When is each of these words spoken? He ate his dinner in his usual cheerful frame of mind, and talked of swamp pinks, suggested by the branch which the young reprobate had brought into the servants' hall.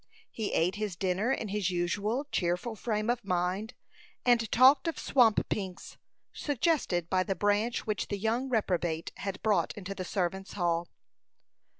He 0.31 0.51
ate 0.53 0.77
his 0.77 0.95
dinner 0.95 1.31
in 1.31 1.49
his 1.49 1.69
usual 1.69 2.25
cheerful 2.31 2.75
frame 2.75 3.07
of 3.07 3.23
mind, 3.23 3.75
and 4.25 4.51
talked 4.51 4.87
of 4.87 4.97
swamp 4.97 5.47
pinks, 5.47 5.95
suggested 6.33 7.07
by 7.07 7.21
the 7.21 7.35
branch 7.35 7.85
which 7.85 8.07
the 8.07 8.17
young 8.17 8.49
reprobate 8.49 9.11
had 9.17 9.39
brought 9.43 9.73
into 9.77 9.93
the 9.93 10.03
servants' 10.03 10.53
hall. 10.53 10.87